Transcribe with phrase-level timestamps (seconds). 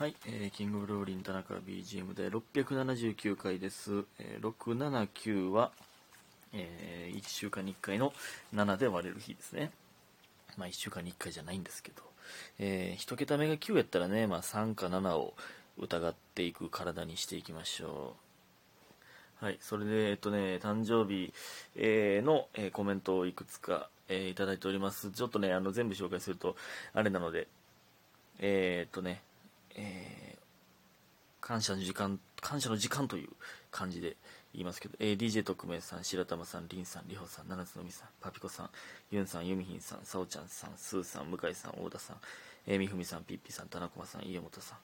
[0.00, 4.02] はい、えーキングブルーリン田中 BGM で679回です。
[4.18, 5.72] えー679は、
[6.54, 8.14] え1週間に1回の
[8.54, 9.70] 7で割れる日ですね。
[10.56, 12.02] まあ1週間に1回じゃないんですけど、
[12.58, 15.34] え1桁目が9やったらね、まあ3か7を
[15.76, 18.14] 疑っていく体にしていきましょ
[19.42, 19.44] う。
[19.44, 21.34] はい、それで、えっとね、誕生日、
[21.76, 25.10] えーの、えーコメントをいくつか、えーいただいております。
[25.10, 26.56] ちょっとね、あの全部紹介すると
[26.94, 27.48] あれなので、
[28.38, 29.20] えーっとね、
[29.76, 30.40] えー
[31.40, 33.28] 感謝の時間、感謝の時間という
[33.72, 34.16] 感じで
[34.52, 38.70] 言いますけど、えー DJ 特命さん、白玉さん、りんさん、りほさん、七つのみさん、パピコさん、
[39.10, 42.16] ユンさん、ユミヒンさん、さおちゃんさん、スーさん、向井さん、大田さん、
[42.66, 44.78] えーみふみさん、ピッピさん、田中さん、家元さん、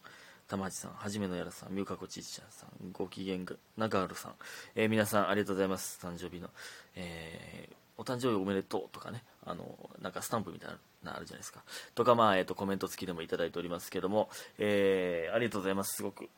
[0.49, 4.35] 玉八さん、はじめのやらさん、みゅうかこちちちゃんさん、ご機嫌が、ながーるさん、
[4.75, 6.01] えー皆さんありがとうございます。
[6.05, 6.51] 誕生日の、
[6.97, 9.65] えーお誕生日おめでとうとかね、あの、
[10.03, 10.79] なんかスタンプみたいな
[11.13, 11.63] のあるじゃないですか。
[11.95, 14.29] とか、まあ、えっ、と、コメント付きでもいただいておりますけども、
[14.59, 16.29] えーありがとうございます、すごく。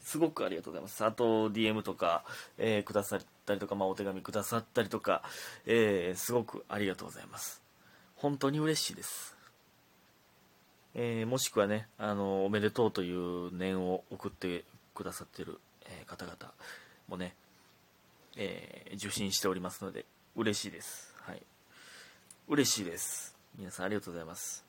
[0.00, 1.04] すごくありがとうございます。
[1.04, 2.24] あと、DM とか、
[2.58, 5.22] えーくださったりとか、まあ、お手紙くださったりとか、
[5.66, 7.62] えーすごくありがとうございます。
[8.16, 9.36] 本当に嬉しいです。
[10.94, 14.64] えーもしくはね、あの、おめでとうという念を送って
[14.94, 16.52] くださってる、え方々
[17.06, 17.36] もね、
[18.36, 21.14] え受信しておりますので、嬉しいです。
[21.20, 21.42] はい。
[22.48, 23.34] 嬉しいです。
[23.56, 24.64] 皆さんありがとうございます。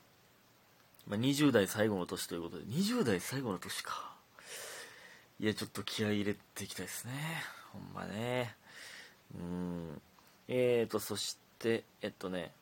[1.06, 4.14] まあ、20代最後の年ということで、20代最後の年か。
[5.40, 7.12] いや、ちょっと気合い入れていきたいですね。
[7.72, 8.54] ほんまね。
[9.34, 10.00] うん。
[10.48, 12.52] えーと、そして、えっとね、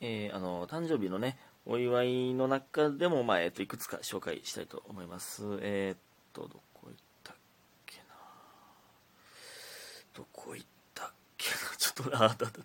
[0.00, 5.42] えーあの、誕生日のね、お祝いの中でも、まあ、えっと、いくつか紹介したいと思います。
[5.62, 5.98] えーっ
[6.32, 7.36] と、どこ行ったっ
[7.84, 8.04] けな。
[10.14, 11.56] どこ行ったっけな。
[11.76, 12.60] ちょっと、あ、あったあった。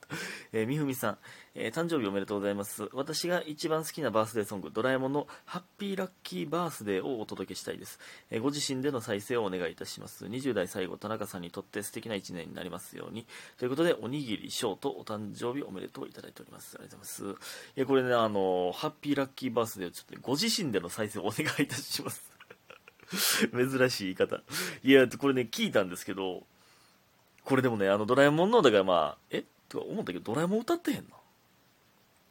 [0.53, 1.17] えーみふみさん、
[1.55, 2.89] えー誕生日おめでとうございます。
[2.91, 7.99] 私が一番好きなバースデーソング、ドラえもんのハッピーラッキーバースデーをお届けしたいです。
[8.30, 10.25] えーご自身での再生をお願いいたします。
[10.25, 13.25] 20代最後、田中さんにとって素敵な一年になりますように。
[13.58, 16.76] ということで、おにぎりショートお誕生日おめでとういただいております。
[16.76, 17.43] ありがとうございます。
[17.77, 22.30] いや、これね、あの、ハッピーラッキーバースデーをちょっと、ご自身での再生をお願いいたします。
[23.52, 24.42] 珍しい言い方。
[24.83, 26.43] いや、これね、聞いたんですけど、
[27.45, 29.43] これでもね、あの、ドラえもんの、だからまあ、え？
[29.71, 31.04] とか思ったけど、ドラえもん歌ってへんな。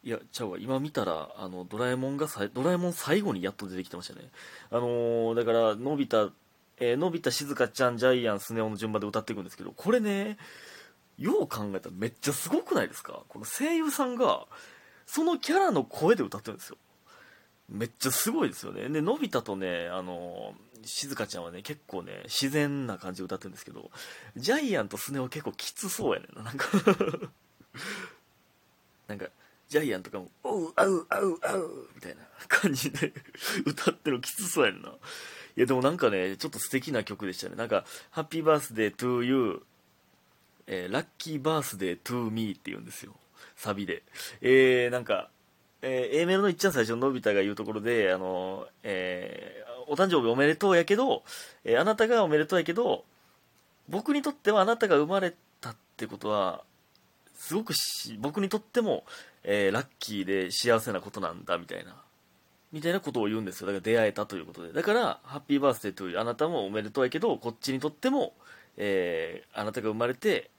[0.03, 0.59] いや、ちゃうわ。
[0.59, 4.31] 今見たら、あの、ドラえもんがさ、ドラえもん最後にやっと出てきてましたね。
[4.71, 6.33] あのーだから、のび太、
[6.79, 10.39] えーのび太、しずかちゃん、ジャイアン、スネ夫の順番で歌っていくんですけど、これね、
[11.19, 13.25] よう考えたらめっちゃすごくないですか？
[13.29, 14.47] この声優さんが、
[15.05, 16.79] そのキャラの声で歌ってるんですよ。
[17.69, 18.89] めっちゃすごいですよね。
[18.89, 23.91] で、のび太とね、あのーしずかちゃんはね、結構ね、自然な感じで歌ってるんですけど、
[24.37, 26.43] ジャイアンとスネ夫結構きつそうやねんな。
[26.45, 26.67] なんか
[29.09, 29.27] なんか、
[29.69, 33.13] ジャイアンとかも、おう、あう、あう、あう、みたいな感じで
[33.67, 34.89] 歌ってるのきつそうやんな。
[34.91, 34.93] い
[35.57, 37.57] や、でもなんかね、ちょっと素敵な曲でしたね。
[37.57, 39.63] なんか、ハッピーバースデートゥーユー、
[40.67, 43.17] えーラッキーバースデートゥーミーって言うんですよ。
[43.57, 44.03] サビで。
[44.41, 45.31] えー、なんか、
[45.83, 51.25] えー A メロのいっちゃん最初ののび太が言うところで、あの、えーお誕生日おめでとうやけど、
[51.65, 53.05] えーあなたがおめでとうやけど、
[53.89, 56.63] 僕にとってはあなたが生まれたってことは、
[57.35, 59.05] すごくし僕にとっても、
[59.43, 61.97] えーラッキーで幸せなことなんだみたいな
[62.73, 63.67] みたいなことを言うんですよ。
[63.67, 64.73] だから出会えたということで。
[64.73, 68.33] だからハッピーバースデーというあなたもおめでとうやけどこっちにとっても、
[68.77, 70.51] えーあなたが生まれて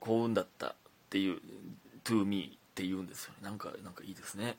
[0.00, 0.74] 幸運だったっ
[1.10, 1.40] ていう
[2.04, 3.38] to me って言うんですよね。
[3.42, 4.56] なんかなんかいいですね。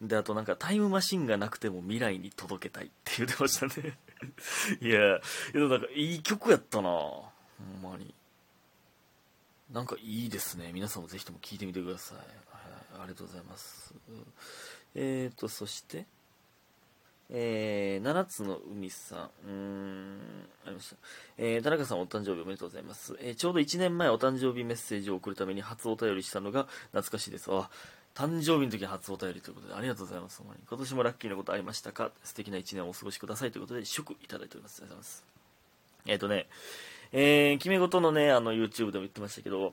[0.00, 3.98] であとなんかタイムマシンがなくても未来に届けたいって言ってましたね
[4.80, 5.20] いや
[5.52, 7.24] でもなんかいい曲やったなほ
[7.80, 8.14] んまに
[9.72, 10.70] なんかいいですね。
[10.72, 12.18] 皆さんもぜひとも聞いてみてください。
[12.18, 12.26] はい、
[13.00, 13.94] ありがとうございます。
[14.94, 16.06] えーと、そして、
[17.28, 20.18] えー、七つの海さん、うーん、
[20.64, 20.96] ありました。
[21.36, 23.14] えー、田中さんお誕生日おめでとうございます。
[23.20, 27.50] えーちょうど1年前お誕生日メッセージを送るために初お便りしたのが懐かしいです。
[27.50, 27.68] あ、
[28.18, 30.42] 誕生日の時初お便りということでありがとうございます。
[30.68, 32.10] 今年もラッキーなことありましたか？
[32.24, 34.82] 素敵な1年をお過ごしくださいということで祝いただいております。
[34.82, 35.24] ありがとうございます。
[36.04, 36.46] えっ、とね、
[37.12, 39.72] えー、決め事のね、あの、YouTube でも言ってましたけど、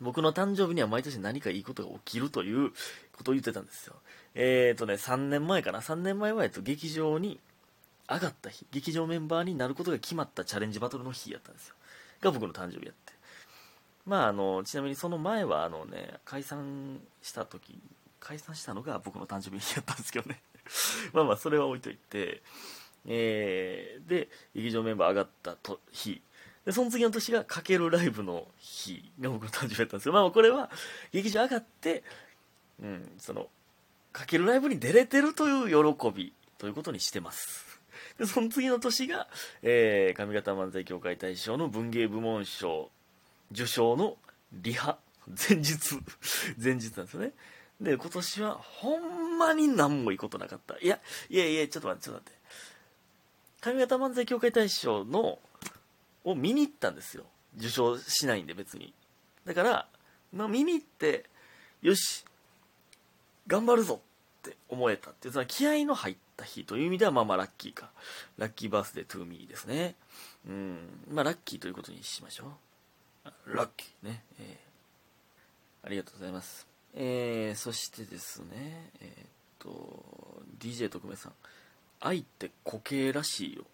[0.00, 2.72] 僕の誕生日には毎年何かいいことが起きるという
[3.16, 3.94] ことを言ってたんですよ。
[4.34, 7.38] えっ、とね、3年前かな、3年前は、えっと、劇場に
[8.10, 11.76] 上がった日、劇場メンバーになることが決まったチャレンジバトルの日やったんですよ。
[12.22, 13.12] が僕の誕生日やって。
[14.06, 17.78] まあ、あの、ちなみにその前は、あのね、解散した時、
[18.20, 20.42] 解散したのが僕の誕生日やったんですけどね。
[21.12, 22.42] まあまあ、それは置いといて、
[23.06, 26.22] えーで、劇場メンバー上がったと日、
[26.64, 30.12] で、その次の年がかけるライブの日が僕の誕生日だったんですよ。
[30.12, 30.70] まあこれは、
[31.12, 32.04] 劇場上がって、
[32.80, 33.48] うん、その、
[34.12, 37.80] かけるライブに出れてるという喜びということにしてます
[38.18, 39.26] でその次の年が、
[39.62, 42.90] えー、上方漫才協会大賞の文芸部門賞
[43.52, 44.16] 受賞の
[44.52, 45.98] リハ前日。
[46.62, 47.32] 前日なんですよね。
[47.80, 50.78] で今年はほんまに何もいいことなかった。
[50.78, 52.42] いやいやいやちょっと待ってちょっと待って。
[53.62, 55.38] 上方漫才協会大賞の
[56.24, 57.24] を見に行ったんですよ。
[57.56, 58.92] 受賞しないんで別に。
[59.44, 59.88] だから、
[60.32, 61.26] まあ、見に行って
[61.82, 62.24] よし
[63.46, 64.00] 頑張るぞ
[64.48, 65.32] って思えたっていう。
[65.32, 66.64] その気合の入った日。
[66.64, 67.90] という意味ではまあまあラッキーか。
[68.38, 69.96] ラッキーバースデートゥーミーですね。
[70.46, 70.78] うん。
[71.10, 72.71] まあラッキーということにしましょう。
[73.46, 74.08] ラッキー。
[74.08, 76.66] ね、えー、ありがとうございます。
[76.94, 79.26] えー、そしてですねえー、っ
[79.58, 81.32] と DJ 特命さん。
[82.00, 83.64] 愛って固形らしいよ。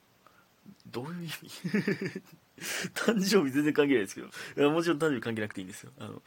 [0.87, 1.33] どういう意味？
[2.95, 4.71] 誕生日全然関係ないですけど。
[4.71, 5.93] もちろん誕生日関係なくていいんですよ。
[5.99, 6.23] あの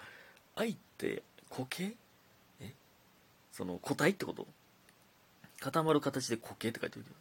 [0.56, 1.96] 愛って固形？
[2.60, 2.74] え？
[3.52, 4.48] その固体ってこと？
[5.60, 7.16] 固まる形で固形って書いてるけど。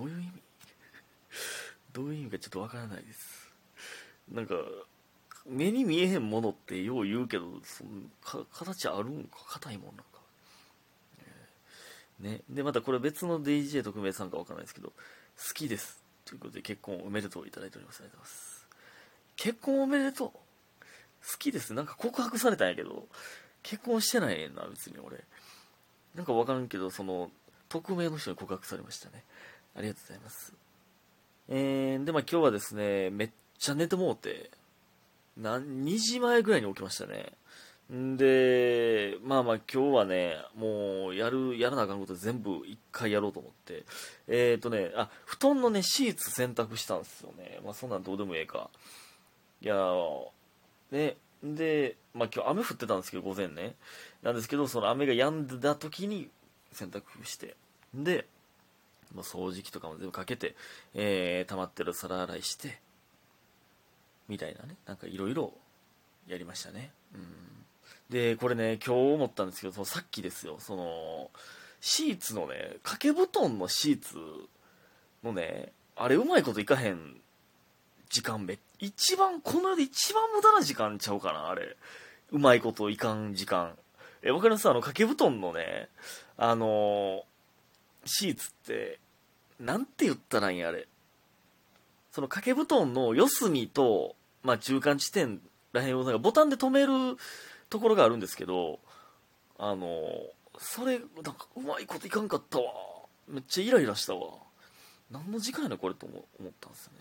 [0.00, 0.42] どういう意味？
[1.94, 3.43] どういう意味かちょっとわからないです。
[4.32, 4.54] なんか
[5.46, 7.90] 目に見えへんものってよう言うけどその
[8.52, 9.38] 形あるんか？
[9.60, 10.04] 硬いもんなんか、
[12.20, 12.40] ね。
[12.48, 14.94] でまたこれ別の DJ 特命さんかわからないですけど好
[15.54, 16.02] きです。
[16.24, 18.00] ということで結婚おめでとういただいております。
[18.00, 18.66] ありがとうございます。
[19.36, 20.30] 結婚おめでとう？
[20.30, 20.38] 好
[21.38, 21.74] きです。
[21.74, 23.06] なんか告白されたんやけど
[23.62, 25.24] 結婚してないな別に俺。
[26.14, 27.30] なんかわからんけどその
[27.68, 29.24] 匿名の人に告白されましたね。
[29.76, 30.54] ありがとうございます。
[31.48, 34.50] えー、でまあ今日はですねめっちゃ寝てもうて
[35.36, 37.32] 何2時前ぐらいに起きましたね
[37.92, 43.84] んで、まあまあ今日はね、もうやる、やらなあかんこと全部一回やろうと思って、
[44.26, 47.60] えっ、ー、とね、あ、布団のね、シーツ洗濯したんですよね。
[47.62, 48.70] まあそんなんどうでもええか。
[49.60, 49.76] いや
[50.90, 53.74] ね、で、まあ今日雨降ってたんですけど、午前ね。
[54.22, 56.30] なんですけど、その雨が止んだ時に
[56.72, 57.54] 洗濯して、
[57.92, 58.26] で、
[59.14, 60.56] まあ、掃除機とかも全部かけて、
[60.94, 62.80] えー、溜まってる皿洗いして、
[64.28, 65.52] みたいなね、なんかいろいろ
[66.26, 66.90] やりましたね。
[67.14, 67.26] うん。
[68.08, 71.30] で、これね、今日思ったんですけど、そのさっきですよ、その、
[71.80, 74.16] シーツのね、掛け布団のシーツ
[75.22, 77.20] のね、あれうまいこといかへん
[78.08, 81.76] 時間め、一番、この世で一番無駄な時間ちゃうかな、あれ。
[82.30, 83.76] うまいこといかん時間。
[84.22, 84.68] え、わかります？
[84.68, 85.88] あの、掛け布団のね、
[86.36, 87.24] あの
[88.06, 88.98] シーツって、
[89.60, 90.88] なんて言ったらいいんや、あれ。
[92.14, 94.14] その掛け布団の四隅と、
[94.44, 95.40] まあ、中間地点
[95.72, 97.16] らへんをボタンで止める
[97.68, 98.78] ところがあるんですけど
[99.58, 99.88] あの
[100.56, 102.66] それなんかうまいこといかんかったわ。
[103.26, 104.34] めっちゃイライラしたわ。
[105.10, 106.92] 何の時間やなこれと思ったんですね。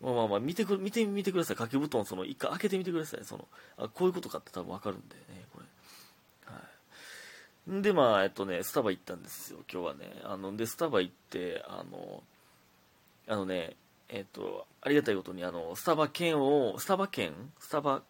[0.00, 1.56] まあまあまあ見てく見てみてください。
[1.56, 3.24] 掛け布団その一回開けてみてください。
[3.24, 3.48] その
[3.78, 5.22] あこういうことかって多分分かるんでね
[5.52, 5.58] こ
[6.48, 6.54] れ。
[6.54, 7.82] はい。
[7.82, 10.22] でまあえっとねスタバ行ったんですよ今日はね。
[10.22, 12.22] あのでスタバ行ってあの
[13.26, 13.74] あのね
[14.08, 17.32] えっとありがたいことにあのスタバ券をスタバ券？
[17.58, 18.02] スタバ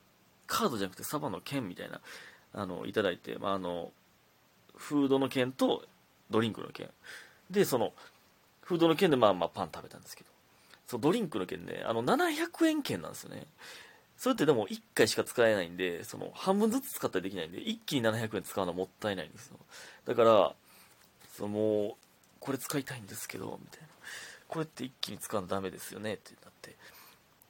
[0.46, 2.00] カードじゃなくてサバの券みたいな
[2.54, 3.90] あのいただいて、まあ、あの
[4.76, 5.84] フードの券と
[6.30, 6.88] ドリンクの券。
[7.50, 7.92] でその
[8.62, 10.30] フードの券でまあまあパン食べたんですけど。
[10.86, 13.46] そうドリンクの券ねあの700円券なんですよね。
[14.16, 19.58] それってでも1回しか使えないんでその半分ずつ使ったりできないんで一気に700円使うのはもったいないんですよ。
[20.06, 20.54] だから
[21.36, 21.94] そのもう
[22.40, 23.88] これ使いたいんですけどみたいな。
[24.48, 26.14] これって一気に使うのダメですよね？
[26.14, 26.76] ってなって。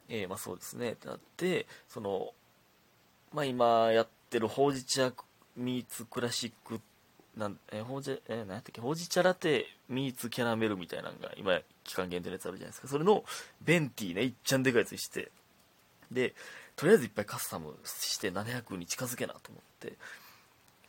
[0.09, 0.91] えー、まあそうですね。
[0.91, 2.33] ってなってその
[3.33, 5.11] まあ、今やってるほうじ茶
[5.55, 6.79] ミーツクラシック
[7.35, 8.79] なんえほうじえ何やったっけ？
[8.81, 12.87] ほうじ茶ラテミーツキャラメルみたいなのが今期間限定のやつあるじゃないですか。
[12.87, 13.23] それの
[13.61, 15.31] ベンティーねいっちゃんでかいやつにして。
[16.11, 16.33] で
[16.77, 19.93] とりあえずいっぱいカスタムして700に近づけなと思って。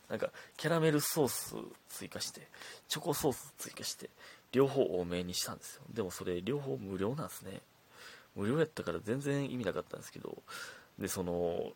[0.09, 1.55] なんかキャラメルソース
[1.89, 2.47] 追加して
[2.87, 4.09] チョコソース追加して
[4.51, 5.83] 両方多めにしたんですよ。
[5.93, 7.61] でもそれ両方無料なんですね。
[8.35, 10.41] 無料やったから全然意味なかったんですけど
[10.97, 11.71] でその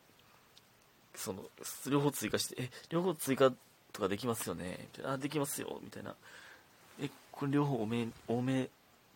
[1.15, 1.43] その
[1.89, 3.51] 両方追加してえ両方追加
[3.91, 4.87] とかできますよね？
[4.97, 5.11] みたいな。
[5.13, 5.79] あできますよ。
[5.83, 6.15] みたいな。
[6.99, 8.69] えこれ両方多め多め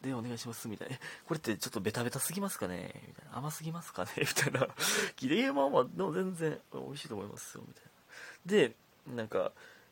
[0.03, 0.67] でお願いします？
[0.67, 0.95] みたいな。
[0.95, 2.93] えこれってちょっとベタベタすぎますかね？
[3.07, 3.39] みたいな。
[3.39, 4.11] 甘すぎますかね？
[4.19, 4.67] みたいな。
[5.15, 7.63] 聞いていやまあまあでも全然美味しいと思いますよ。
[7.67, 7.89] みたいな。
[8.45, 8.75] で
[9.15, 9.51] なんか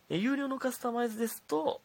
[0.10, 1.81] え有料のカスタマイズですと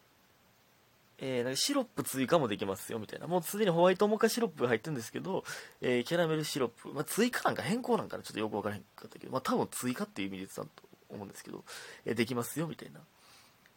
[1.22, 3.26] えー、なんかシロップ追加もできますよみたいな。
[3.26, 5.44] もうすでにホワイトモカシロップが入ってるんですけど、
[5.82, 10.68] えー、キャラメルシロップ、まあ、追加なんか変更なんかちょっとよくわからへんかったけど、まあ、多分追加っていう意味で言ってたと
[11.10, 11.62] 思うんですけど、
[12.06, 13.00] えー、できますよみたいな。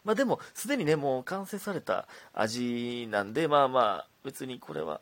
[0.06, 5.00] まあでも、すでにね、もう完成された味なんで、まあまあ、別にこれは、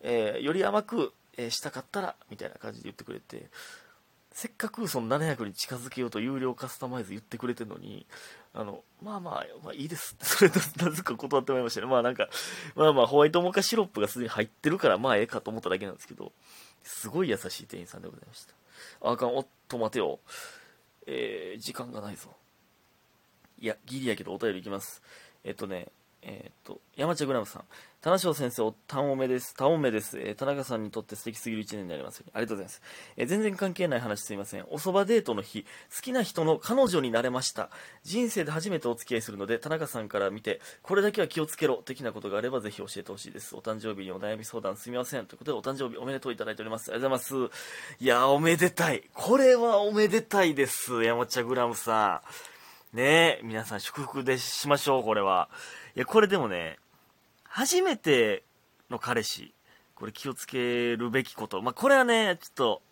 [0.00, 3.48] え、より甘く、えしたかったら、みたいな感じで言ってくれて、
[4.34, 8.04] せっかくその700に近づけようと有料カスタマイズ言ってくれてるのに、
[8.52, 10.24] あの、まあまあ、まあいいですって。
[10.26, 11.86] それとなぜか断ってもらいましたね。
[11.86, 12.28] まあなんか、
[12.74, 16.32] まあまあホワイトモカシロップがすでに入ってるから、まあええかと思っただけなんですけど、
[16.82, 18.54] すごい優しい店員さんでございました。
[19.08, 20.18] あかん、おっと待てよ。
[21.06, 22.34] えー、時間がないぞ。
[23.60, 25.00] いや、ギリやけどお便りいきます。
[25.44, 27.64] えっとね、えー、っと、山茶グラムさん。
[28.04, 29.54] 田中先生、お、たんおめです。
[29.54, 30.18] たんおめです。
[30.20, 32.32] えー、田中さんにとって素敵すぎる一年になりますように。
[32.34, 32.82] ありがとうございます。
[33.16, 34.66] えー、全然関係ない話すいません。
[34.68, 37.70] お蕎麦デートの日、好きな人の彼女になれました。
[38.02, 43.56] 人生で初めてお付き合いするので、田中さんから見て、これだけは気をつけろ、的なことがあればぜひ教えてほしいです。
[43.56, 45.24] お誕生日にお悩み相談すみません。
[45.24, 46.90] ということで、お誕生日おめでとういただいております。
[46.90, 47.56] ありがとうございます。
[48.00, 49.02] いやおめでたい。
[49.14, 51.02] これはおめでたいです。
[51.04, 52.20] 山茶グラムさ
[52.92, 52.96] ん。
[52.98, 55.48] ねえ、皆さん祝福でしましょう、これは。
[55.96, 56.78] いや、これでもね、
[57.56, 58.42] 初めて
[58.90, 59.54] の彼氏、
[59.94, 61.62] これ気をつけるべきこと。
[61.62, 62.82] まあ、これはね、ちょっと、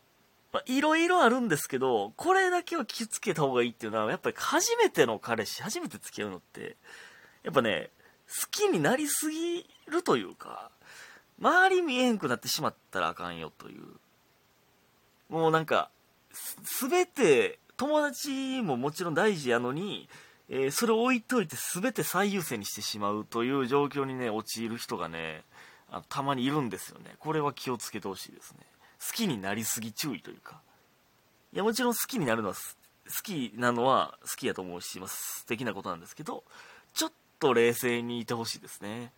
[0.52, 6.76] まあ、いろいろあるんですけど、これだけは気をつけた方がいいっていうのは、やっぱり初めての彼氏、初めて付き合うのって、
[7.42, 7.90] やっぱね、
[8.28, 10.70] 好きになりすぎるというか、
[11.40, 13.82] 周り見えんくなってしまったらあかんよという。
[15.28, 15.90] もうなんか、
[16.62, 20.08] すべて、友達ももちろん大事やのに、
[20.48, 25.44] えー、それを置いといて全て最優先にしてしまうという状況にね、陥る人がね、
[25.90, 27.16] あたまにいるんですよね。
[27.18, 28.58] これは気をつけてほしいですね。
[29.06, 30.60] 好きになりすぎ注意というか。
[31.52, 32.60] いや、もちろん好きになるのは、好
[33.22, 36.44] きなのは好きやと思うし、まあ、素敵なことなんですけど、
[36.94, 39.12] ちょっと冷静にいてほしいですね。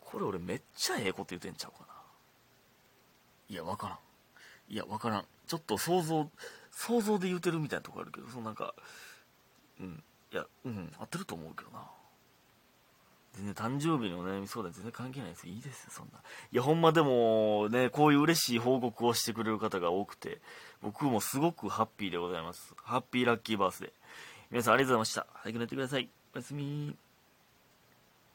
[0.00, 1.94] これ俺めっちゃええこと言うてんちゃうかな。
[3.48, 3.98] いや、わからん。
[4.68, 5.26] いや、わからん。
[5.46, 6.30] ちょっと想像、
[6.70, 8.74] 想像で言うてるみたいなとこあるけど、そのなんか、
[9.80, 10.04] うん。
[10.34, 11.88] いや、うん、合ってると思うけどな。
[13.34, 16.18] 全然誕生日のお悩み相談全然関係ないですいいですよ、そんな。
[16.52, 20.40] いや、ほんまでもね、こういう嬉しい報告をしてくれる方が多くて、
[20.82, 22.74] 僕もすごくハッピーでございます。
[22.76, 23.90] ハッピーラッキーバースデー。
[24.50, 25.26] 皆さんありがとうございました。
[25.34, 26.08] 早く寝てください。
[26.34, 26.96] おやすみ